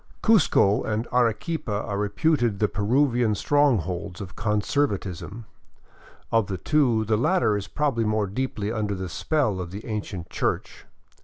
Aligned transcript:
Cuzco 0.23 0.81
and 0.83 1.05
Arequipa 1.13 1.83
are 1.83 1.95
reputed 1.99 2.57
the 2.57 2.67
Peruvian 2.67 3.35
strongholds 3.35 4.19
of 4.19 4.35
con 4.35 4.59
servatism. 4.61 5.43
Of 6.31 6.47
the 6.47 6.57
two, 6.57 7.05
the 7.05 7.17
latter 7.17 7.55
is 7.55 7.67
probably 7.67 8.03
more 8.03 8.25
deeply 8.25 8.71
under 8.71 8.95
the 8.95 9.09
spell 9.09 9.59
of 9.61 9.69
the 9.69 9.85
ancient 9.85 10.31
church. 10.31 10.85